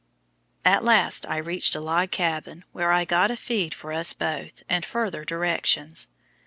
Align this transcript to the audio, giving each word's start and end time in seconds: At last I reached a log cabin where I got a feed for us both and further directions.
At 0.65 0.83
last 0.83 1.27
I 1.29 1.37
reached 1.37 1.75
a 1.75 1.79
log 1.79 2.09
cabin 2.09 2.63
where 2.71 2.91
I 2.91 3.05
got 3.05 3.29
a 3.29 3.37
feed 3.37 3.75
for 3.75 3.93
us 3.93 4.13
both 4.13 4.63
and 4.67 4.83
further 4.83 5.23
directions. 5.23 6.07